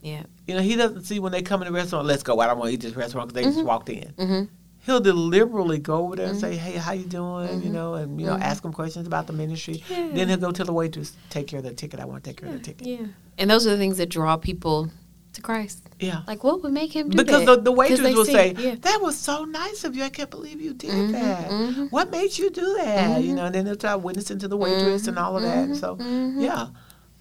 [0.00, 0.24] Yeah.
[0.46, 2.40] You know, he doesn't see when they come in the restaurant, let's go.
[2.40, 3.58] I don't want to eat this restaurant because they Mm-hmm.
[3.58, 4.48] just walked in.
[4.84, 7.62] He'll deliberately go over there and say, "Hey, how you doing?" Mm-hmm.
[7.66, 9.84] You know, and you know, ask them questions about the ministry.
[9.88, 12.00] Then he'll go to the waitress, take care of the ticket.
[12.00, 12.86] I want to take care of their ticket.
[12.88, 13.06] Yeah.
[13.38, 14.90] And those are the things that draw people
[15.34, 15.88] to Christ.
[16.00, 16.22] Yeah.
[16.26, 17.40] Like, what would make him do because that?
[17.46, 18.72] Because the, the waitress will say, yeah.
[18.72, 20.02] Mm-hmm, "That was so nice of you.
[20.02, 21.88] I can't believe you did that.
[21.90, 25.06] What made you do that?" You know, and then they'll try witnessing to the waitress
[25.06, 25.76] and all of that.
[25.76, 26.40] So, mm-hmm.
[26.40, 26.66] yeah.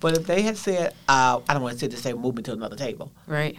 [0.01, 2.53] But if they had said, uh, I don't want to sit the same movement to
[2.53, 3.11] another table.
[3.27, 3.57] Right.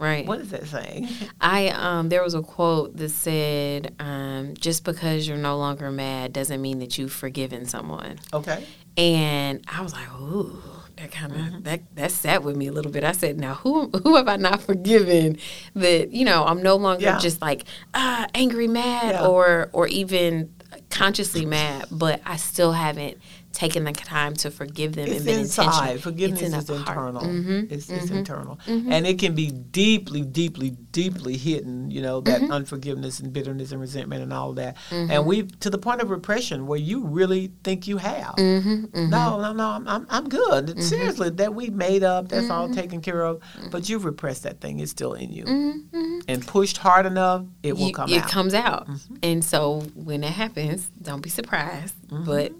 [0.00, 0.26] Right.
[0.26, 1.08] What is that saying?
[1.40, 6.32] I um there was a quote that said, um, just because you're no longer mad
[6.32, 8.18] doesn't mean that you've forgiven someone.
[8.32, 8.64] Okay.
[8.96, 10.62] And I was like, ooh,
[10.96, 13.02] that kind of that that sat with me a little bit.
[13.02, 15.36] I said, now who who have I not forgiven
[15.74, 17.18] that, you know, I'm no longer Yeah.
[17.18, 19.26] just like ah angry mad Yeah.
[19.26, 20.54] or or even
[20.90, 23.18] consciously mad, but I still haven't
[23.58, 26.00] taken the time to forgive them It's and been inside.
[26.00, 27.22] Forgiveness It's in is internal.
[27.22, 27.72] Mhm.
[27.72, 31.90] It's, it's internal, and it can be deeply, deeply, deeply hidden.
[31.90, 32.52] You know that Mm-hmm.
[32.52, 36.66] unforgiveness and bitterness and resentment and all that, and we to the point of repression
[36.68, 38.36] where you really think you have.
[38.36, 39.66] Mm-hmm, No, no, no.
[39.76, 40.80] I'm, I'm, I'm good.
[40.80, 42.28] Seriously, that we made up.
[42.28, 42.52] That's Mm-hmm.
[42.52, 43.42] all taken care of.
[43.72, 44.78] But you've repressed that thing.
[44.78, 46.20] It's still in you, Mm-hmm.
[46.28, 48.28] and pushed hard enough, it will you- come it out.
[48.30, 48.86] comes out.
[48.88, 49.14] Mm-hmm.
[49.24, 51.94] And so when that happens, don't be surprised.
[52.06, 52.24] Mm-hmm.
[52.24, 52.52] But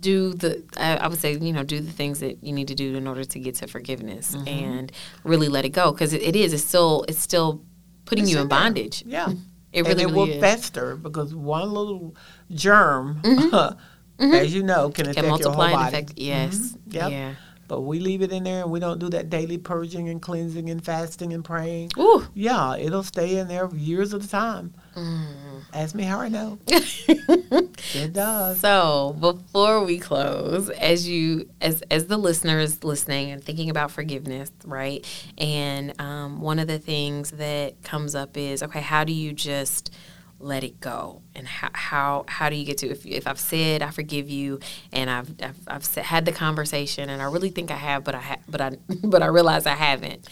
[0.00, 2.74] do the I, I would say you know do the things that you need to
[2.74, 4.48] do in order to get to forgiveness Mm-hmm.
[4.48, 4.92] and
[5.24, 7.62] really let it go because it, it is it's still it's still
[8.04, 9.02] putting It's you in bondage.
[9.06, 9.28] Yeah.
[9.70, 10.40] It and really, it really will is.
[10.40, 12.16] fester because one little
[12.50, 13.20] germ,
[14.18, 15.12] as you know, can, Mm-hmm.
[15.12, 15.88] Can affect your whole multiply and body.
[15.96, 16.12] affect.
[16.18, 16.74] Yes.
[16.88, 17.10] Yep.
[17.10, 17.34] Yeah.
[17.68, 20.70] But we leave it in there and we don't do that daily purging and cleansing
[20.70, 21.92] and fasting and praying.
[21.98, 22.26] Ooh.
[22.34, 24.74] Yeah, it'll stay in there years at a time.
[24.96, 25.62] Mm.
[25.72, 26.58] Ask me how I know.
[26.66, 28.58] it does.
[28.60, 34.50] So before we close, as you as as the listeners listening and thinking about forgiveness,
[34.64, 35.06] right?
[35.36, 39.94] And um, one of the things that comes up is okay, how do you just
[40.40, 41.22] let it go?
[41.34, 44.60] And how how, how do you get to if, if I've said I forgive you
[44.92, 48.20] and I've I've, I've had the conversation and I really think I have but I
[48.20, 50.28] ha- but I but I realize I haven't.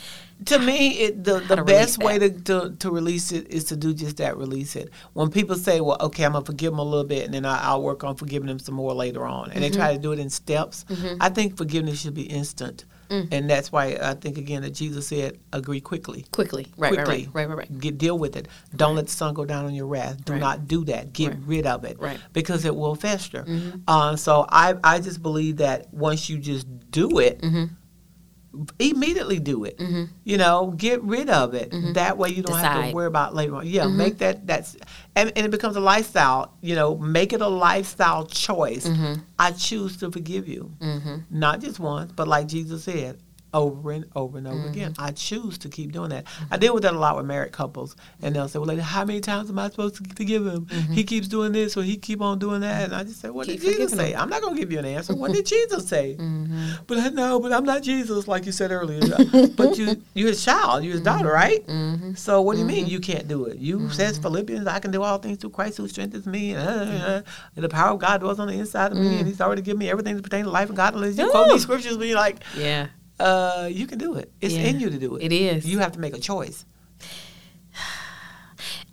[0.47, 3.95] To me, it, the, the best way to, to, to release it is to do
[3.95, 4.91] just that, release it.
[5.15, 7.47] When people say, well, okay, I'm going to forgive them a little bit and then
[7.47, 9.81] I, I'll work on forgiving them some more later on, and they mm-hmm.
[9.81, 11.17] try to do it in steps, mm-hmm.
[11.23, 12.85] I think forgiveness should be instant.
[13.09, 13.29] Mm.
[13.33, 16.25] And that's why I think, again, that Jesus said, agree quickly.
[16.33, 17.29] quickly right right quickly.
[17.33, 18.49] right right right right Get deal with it.
[18.75, 20.25] Don't let the sun go down on your wrath.
[20.25, 20.41] Do Right.
[20.41, 21.13] not do that.
[21.13, 21.39] Get Right.
[21.47, 21.99] rid of it.
[22.01, 22.19] Right.
[22.33, 23.45] Because it will fester.
[23.45, 23.79] Mm-hmm.
[23.89, 27.65] Uh, so I I just believe that once you just do it, mm-hmm.
[28.79, 29.79] Immediately do it.
[29.79, 30.05] Mm-hmm.
[30.25, 31.71] You know, get rid of it.
[31.71, 31.93] Mm-hmm.
[31.95, 33.67] That way you don't have to worry about later on.
[33.67, 33.97] Yeah, mm-hmm.
[33.97, 34.77] make that that's
[35.15, 36.53] and, and it becomes a lifestyle.
[36.61, 38.89] You know, make it a lifestyle choice.
[39.39, 40.71] I choose to forgive you,
[41.31, 43.19] not just once, but like Jesus said.
[43.55, 44.69] Over and over and over mm-hmm.
[44.69, 44.95] again.
[44.99, 46.27] I choose to keep doing that.
[46.51, 49.05] I deal with that a lot with married couples, and they'll say, "Well, lady, how
[49.05, 50.67] many times am I supposed to give him?
[50.67, 50.93] Mm-hmm.
[50.93, 53.47] He keeps doing this, or he keep on doing that." And I just say, "What
[53.47, 54.15] Keep did Jesus say?
[54.15, 55.15] I'm not going to give you an answer.
[55.15, 55.71] What did mm-hmm.
[55.73, 56.17] Jesus say?"
[56.87, 59.01] But I know, but I'm not Jesus, like you said earlier.
[59.57, 61.65] but you, you're his child, you're his daughter, right?
[62.17, 63.59] So what do you mean you can't do it?
[63.59, 67.07] You says Philippians, I can do all things through Christ who strengthens me, and, uh,
[67.07, 67.23] uh,
[67.55, 69.29] and the power of God dwells on the inside of me, and mm.
[69.29, 71.17] He's already given me everything that pertains to life and godliness.
[71.17, 74.31] You quote these scriptures, be like, yeah uh, you can do it.
[74.41, 74.63] It's Yeah.
[74.69, 75.25] in you to do it.
[75.25, 75.67] It is.
[75.67, 76.65] You have to make a choice.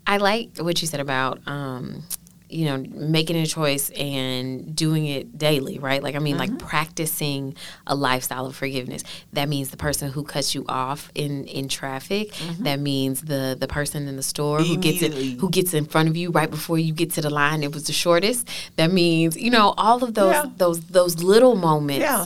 [0.05, 2.03] I like what you said about, um,
[2.49, 6.03] you know, making a choice and doing it daily, right?
[6.03, 6.51] Like, I mean, Mm-hmm.
[6.55, 7.55] like practicing
[7.87, 9.03] a lifestyle of forgiveness.
[9.31, 12.31] That means the person who cuts you off in in traffic.
[12.59, 15.39] That means the the person in the store who gets it, Mm-hmm.
[15.39, 17.63] Who gets in front of you right before you get to the line.
[17.63, 18.47] It was the shortest.
[18.75, 20.45] That means you know all of those Yeah.
[20.57, 22.01] those those little moments.
[22.01, 22.25] Yeah.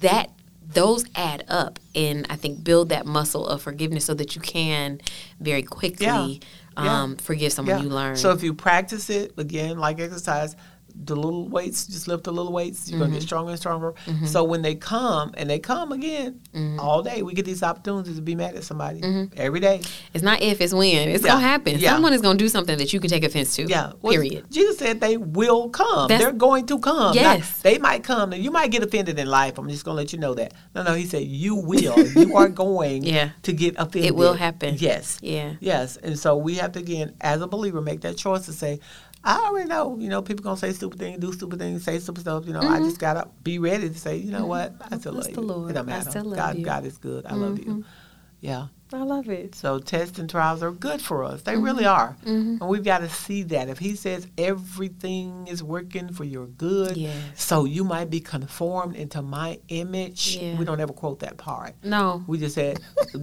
[0.00, 0.30] That
[0.72, 5.00] those add up and I think build that muscle of forgiveness so that you can
[5.40, 6.26] very quickly Yeah.
[6.82, 7.02] Yeah.
[7.02, 8.16] um, forgive someone you learn.
[8.16, 10.56] So if you practice it again, like exercise,
[11.04, 12.88] the little weights, just lift the little weights.
[12.90, 13.18] You're gonna Mm-hmm.
[13.18, 13.94] get stronger and stronger.
[14.24, 16.80] So when they come and they come again Mm-hmm.
[16.80, 19.02] all day, we get these opportunities to be mad at somebody
[19.36, 19.82] every day.
[20.14, 21.08] it's not if, it's when.
[21.08, 21.32] It's Yeah.
[21.32, 21.78] gonna happen.
[21.78, 21.92] Yeah.
[21.92, 23.64] Someone is gonna do something that you can take offense to.
[23.66, 23.92] Yeah.
[24.00, 24.50] Well, Period.
[24.50, 26.08] Jesus said they will come.
[26.08, 27.14] That's- They're going to come.
[27.14, 27.60] Yes.
[27.62, 28.32] they might come.
[28.32, 29.58] And you might get offended in life.
[29.58, 30.54] I'm just going to let you know that.
[30.74, 30.94] No, no.
[30.94, 31.96] He said you will.
[32.16, 33.30] you are going Yeah.
[33.42, 34.06] to get offended.
[34.06, 34.76] It will happen.
[34.78, 35.18] Yes.
[35.22, 35.54] Yeah.
[35.60, 35.96] Yes.
[35.98, 38.80] And so we have to, again, as a believer, make that choice to say,
[39.26, 41.98] I already know, you know, people going to say stupid things, do stupid things, say
[41.98, 42.46] stupid stuff.
[42.46, 42.84] You know, I mm-hmm.
[42.84, 44.74] just got to be ready to say, you know what?
[44.88, 45.46] I still Bless love the you.
[45.48, 45.70] Lord.
[45.70, 46.10] It don't I matter.
[46.10, 46.64] still love God, you.
[46.64, 47.26] God is good.
[47.26, 47.64] I love you.
[47.64, 47.80] Mm-hmm.
[48.40, 48.66] Yeah.
[48.92, 49.56] I love it.
[49.56, 51.42] So tests and trials are good for us.
[51.42, 52.00] They really mm-hmm.
[52.00, 52.16] are.
[52.24, 53.68] And we've got to see that.
[53.68, 57.16] If he says everything is working for your good, Yes.
[57.34, 60.36] so you might be conformed into my image.
[60.36, 60.56] Yeah.
[60.56, 61.74] We don't ever quote that part.
[61.82, 62.22] No.
[62.28, 62.78] We just said
[63.14, 63.18] uh,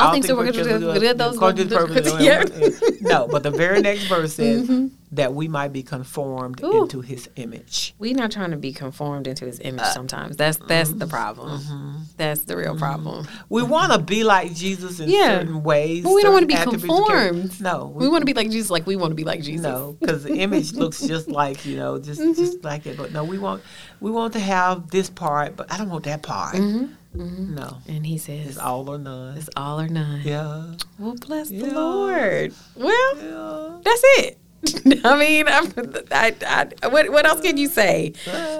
[0.00, 2.98] All things are working for good, those- according to the those- purpose of the- Yeah.
[3.00, 4.68] No, but the very next verse says,
[5.12, 6.82] that we might be conformed Ooh.
[6.82, 7.94] into His image.
[7.98, 10.36] We're not trying to be conformed into his image Uh, sometimes.
[10.36, 10.98] That's that's mm-hmm.
[10.98, 12.06] the problem.
[12.16, 13.26] That's the real problem.
[13.48, 15.38] We want to be like Jesus in Yeah.
[15.38, 16.04] certain ways.
[16.04, 17.28] But we don't be attributes of character.
[17.40, 17.60] conformed.
[17.60, 19.64] No, We want to be like Jesus, like we want to be like Jesus.
[19.64, 22.34] No, because the image looks just like you know, just Mm-hmm.
[22.34, 22.96] just like it.
[22.96, 23.62] But no, we want
[24.00, 26.54] we want to have this part, but I don't want that part.
[26.56, 27.54] Mm-hmm.
[27.54, 29.36] No, And he says, it's all or none.
[29.38, 30.20] it's all or none.
[30.24, 32.52] yeah, Well, bless the Lord.
[32.76, 33.78] Well, yeah.
[33.82, 34.38] that's it.
[35.04, 35.72] I mean, I'm,
[36.10, 36.34] I,
[36.82, 38.12] I, what what else can you say?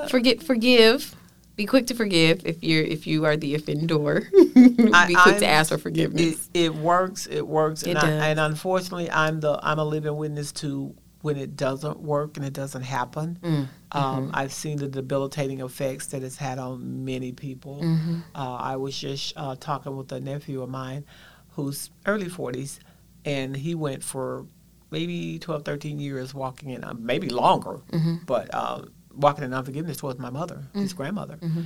[0.09, 1.15] Forget, forgive.
[1.57, 4.31] Be quick to forgive if you're if you are the offender.
[4.55, 6.49] Be quick to ask for forgiveness.
[6.55, 7.27] it works.
[7.27, 7.83] It works.
[7.83, 12.01] It and, I, and unfortunately, I'm the I'm a living witness to when it doesn't
[12.01, 13.39] work and it doesn't happen.
[13.43, 14.31] Mm, Um, mm-hmm.
[14.35, 17.81] I've seen the debilitating effects that it's had on many people.
[17.83, 18.19] Mm-hmm.
[18.35, 21.05] Uh, I was just uh, talking with a nephew of mine
[21.51, 22.79] who's early 40s,
[23.25, 24.47] and he went for
[24.91, 28.17] maybe 12, 13 years walking in, uh, maybe longer, Mm-hmm.
[28.27, 28.83] but uh,
[29.15, 30.81] walking in unforgiveness towards my mother, mm-hmm.
[30.81, 31.37] his grandmother.
[31.37, 31.63] Mm-hmm.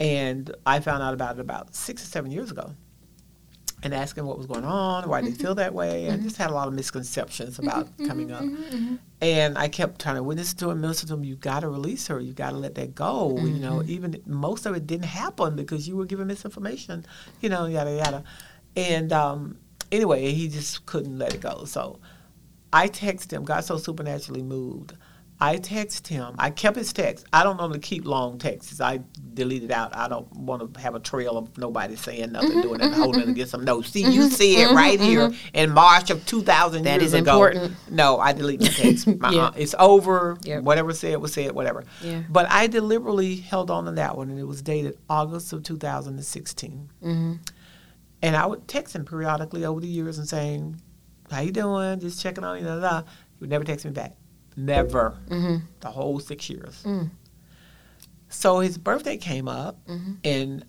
[0.00, 2.74] And I found out about it about six or seven years ago
[3.84, 5.58] and asking what was going on, why they feel mm-hmm.
[5.58, 6.10] that way.
[6.10, 8.42] I just had a lot of misconceptions about coming up.
[9.20, 12.06] And I kept trying to witness to him, minister to him, you got to release
[12.08, 12.18] her.
[12.18, 13.36] You got to let that go.
[13.38, 17.04] You know, even most of it didn't happen because you were given misinformation,
[17.40, 18.24] you know, yada, yada.
[18.74, 19.58] And um,
[19.92, 21.64] anyway, he just couldn't let it go.
[21.64, 22.00] So
[22.74, 24.94] I texted him, got so supernaturally moved.
[25.40, 26.34] I texted him.
[26.38, 27.26] I kept his text.
[27.32, 28.80] I don't normally keep long texts.
[28.80, 29.00] I
[29.34, 29.94] deleted out.
[29.94, 32.94] I don't want to have a trail of nobody saying nothing, mm-hmm, doing it, mm-hmm,
[33.00, 33.32] holding it mm-hmm.
[33.32, 33.90] against some notes.
[33.90, 37.32] See, you see it right here in March of 2000 That years is ago.
[37.32, 37.74] important.
[37.90, 39.06] No, I deleted the text.
[39.20, 39.44] My, uh, Yeah.
[39.46, 40.36] uh, It's over.
[40.42, 40.62] Yep.
[40.62, 41.84] Whatever said was said, whatever.
[42.00, 42.22] Yeah.
[42.28, 46.90] But I deliberately held on to that one, and it was dated August of 2016.
[47.02, 47.32] Mm-hmm.
[48.22, 50.80] And I would text him periodically over the years and saying,
[51.30, 52.00] "How you doing?
[52.00, 53.00] Just checking on you." Da, da.
[53.02, 54.16] He would never text me back.
[54.56, 55.18] Never.
[55.28, 55.64] Mm-hmm.
[55.80, 56.82] The whole six years.
[56.84, 57.10] Mm.
[58.28, 60.16] So his birthday came up Mhm.
[60.22, 60.64] in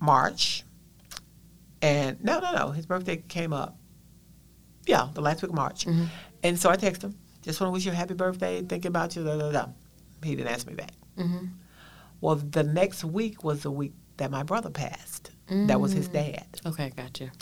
[0.00, 0.64] March,
[1.82, 2.70] and no, no, no.
[2.70, 3.78] His birthday came up.
[4.86, 5.84] Yeah, the last week of March.
[5.86, 6.08] Mhm.
[6.42, 8.62] And so I texted him, "Just want to wish you a happy birthday.
[8.62, 9.66] Thinking about you." Da, da, da.
[10.22, 10.92] He didn't answer me back.
[11.16, 11.46] Mm-hmm.
[12.20, 15.30] Well, the next week was the week that my brother passed.
[15.48, 16.12] That was his Mm.
[16.12, 16.46] dad.
[16.64, 17.32] Okay, gotcha.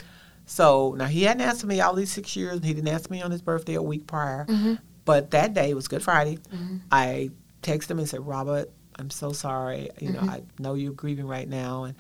[0.49, 3.21] So now he hadn't answered me all these six years, and he didn't answer me
[3.23, 4.47] on his birthday a week prior.
[4.49, 4.75] Mm-hmm.
[5.05, 6.39] But that day it was Good Friday.
[6.53, 6.81] Mhm.
[6.91, 7.31] I
[7.63, 9.91] texted him and said, "Robert, I'm so sorry.
[10.01, 10.29] You know, Mhm.
[10.31, 11.95] I know you're grieving right now, and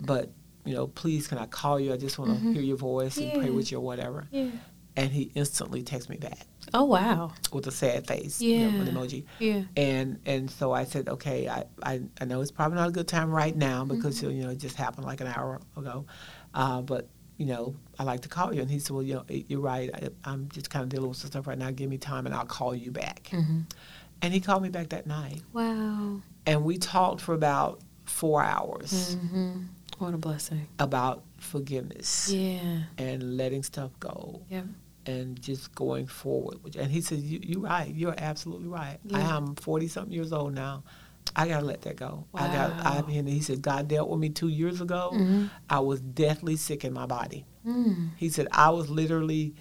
[0.00, 0.30] but
[0.64, 1.92] you know, please can I call you?
[1.92, 2.52] I just want to Mhm.
[2.52, 4.50] hear your voice and pray with you or whatever." Yeah.
[4.96, 7.30] And he instantly texted me back Oh wow.
[7.52, 8.80] with a sad face, you know, Yeah.
[8.82, 9.24] an emoji.
[9.38, 9.62] Yeah.
[9.76, 13.06] And and so I said, okay, I, I, I know it's probably not a good
[13.08, 14.30] time right now because Mm-hmm.
[14.36, 16.04] you know it just happened like an hour ago,
[16.54, 17.08] uh, but
[17.38, 18.60] you know I like to call you.
[18.60, 19.88] And he said, well, you know, you're right.
[19.94, 21.70] I, I'm just kind of dealing with some stuff right now.
[21.70, 23.28] Give me time and I'll call you back.
[23.32, 23.60] Mm-hmm.
[24.22, 26.20] And he called me back that night, Wow.
[26.44, 29.62] and we talked for about four hours Mm-hmm.
[29.98, 30.66] What a blessing.
[30.78, 32.82] about forgiveness Yeah.
[32.98, 34.42] and letting stuff go.
[34.50, 34.64] Yep.
[35.06, 36.76] And just going forward.
[36.76, 37.92] And he said, you, "You're right.
[37.94, 38.98] You're absolutely right.
[39.14, 40.82] I am forty something years old now.
[41.36, 42.26] I gotta let that go.
[42.34, 42.72] I got.
[42.84, 43.06] I Wow.
[43.10, 45.10] and he said God dealt with me two years ago.
[45.14, 45.46] Mm-hmm.
[45.70, 47.44] I was deathly sick in my body.
[47.66, 48.10] Mm.
[48.16, 49.54] He said I was literally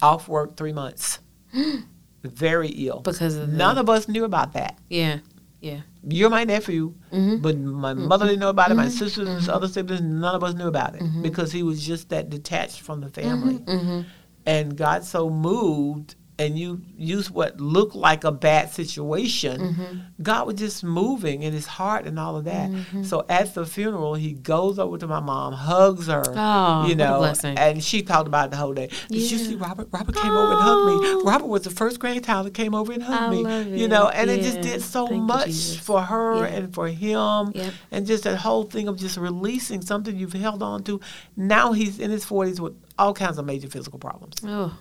[0.00, 1.18] off work three months,
[2.22, 3.00] very ill.
[3.00, 4.78] Because of the, None of us knew about that.
[4.88, 5.18] Yeah.
[5.60, 5.80] Yeah.
[6.08, 7.36] You're my nephew, Mm-hmm.
[7.42, 8.74] but my mother didn't know about it.
[8.74, 12.08] My sisters and other siblings, none of us knew about it because he was just
[12.08, 13.58] that detached from the family.
[13.58, 14.00] Mm-hmm.
[14.44, 19.60] And God so moved, and you use what looked like a bad situation.
[19.60, 19.98] Mm-hmm.
[20.22, 22.70] God was just moving in his heart and all of that.
[22.70, 23.02] Mm-hmm.
[23.04, 27.32] So at the funeral, he goes over to my mom, hugs her, Oh, you know,
[27.44, 28.88] and she talked about it the whole day.
[29.08, 29.88] Did you see Robert?
[29.92, 31.08] Robert came over and hugged me.
[31.10, 31.22] Oh.
[31.24, 33.78] Robert was the first grandchild that came over and hugged I me.
[33.80, 36.54] You know, and it just did so Thank much for her Yeah.
[36.56, 37.72] and for him, Yep.
[37.90, 41.00] and just that whole thing of just releasing something you've held on to.
[41.36, 44.76] Now he's in his forties with all kinds of major physical problems, Oh.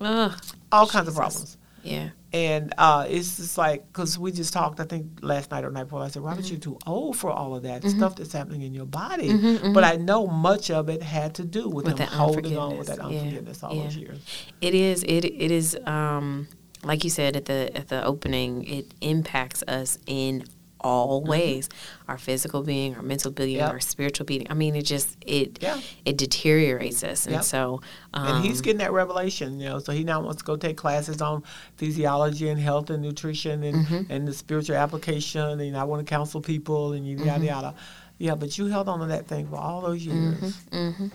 [0.00, 0.34] Oh.
[0.70, 1.56] all kinds of problems.
[1.82, 2.10] Yeah.
[2.32, 5.84] And uh, it's just like, because we just talked, I think last night or night
[5.84, 6.50] before, I said, Robert, Mm-hmm.
[6.52, 9.28] you're too old for all of that stuff that's happening in your body.
[9.28, 12.78] Mhm, But I know much of it had to do with, With him holding on
[12.78, 13.60] with that unforgiveness.
[13.62, 13.82] Yeah, all yeah.
[13.82, 14.18] those years.
[14.60, 15.02] It is.
[15.02, 15.76] It it is.
[15.84, 16.46] Um,
[16.84, 20.44] like you said at the at the opening, it impacts us in
[20.82, 21.68] all ways:
[22.08, 23.70] our physical being, our mental being, Yep.
[23.70, 24.46] our spiritual being.
[24.50, 25.80] I mean, it just it Yeah.
[26.04, 27.44] it deteriorates us, and Yep.
[27.44, 27.80] so
[28.14, 29.78] um, and he's getting that revelation, you know.
[29.78, 31.42] So he now wants to go take classes on
[31.76, 34.12] physiology and health and nutrition and, Mm-hmm.
[34.12, 35.60] and the spiritual application.
[35.60, 37.26] And I want to counsel people and yada Mm-hmm.
[37.28, 37.74] yada yada.
[38.18, 40.56] Yeah, but you held on to that thing for all those years.
[40.70, 41.10] mhm.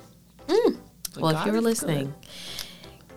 [1.13, 2.13] But well, if you were listening good.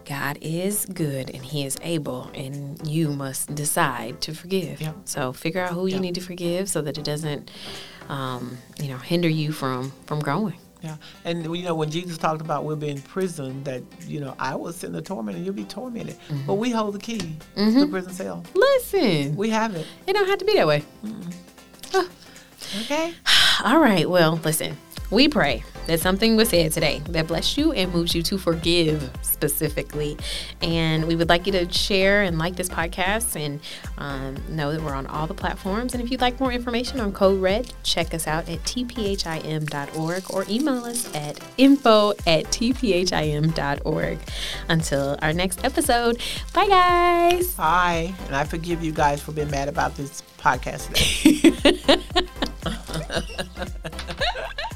[0.05, 4.81] God is good and He is able, and you must decide to forgive.
[4.81, 4.97] Yep.
[5.05, 7.51] So figure out who you need to forgive so that it doesn't,
[8.09, 10.55] um, you know, hinder you from from growing.
[10.83, 10.97] Yeah,
[11.27, 14.55] and you know when Jesus talked about we'll be in prison, that you know I
[14.55, 17.19] was in the torment and you'll be tormented, but we hold the key
[17.57, 18.43] to the prison cell.
[18.55, 19.87] Listen, We have it.
[20.07, 20.83] it don't have to be that way.
[22.83, 23.13] Okay.
[23.65, 24.09] All right.
[24.09, 24.77] Well, listen,
[25.11, 29.11] we pray that something was said today that blessed you and moves you to forgive
[29.23, 30.17] specifically.
[30.63, 33.61] And we would like you to share and like this podcast and
[33.99, 35.95] um, know that we're on all the platforms.
[35.95, 40.45] And if you'd like more information on Code Red, check us out at tphim.org or
[40.49, 44.19] email us at info at tphim.org.
[44.69, 46.21] Until our next episode,
[46.55, 47.55] bye guys.
[47.55, 52.01] Bye, and I forgive you guys for being mad about this podcast today.